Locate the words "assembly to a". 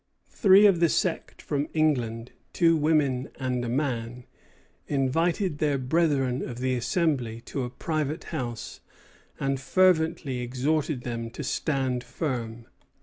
6.73-7.69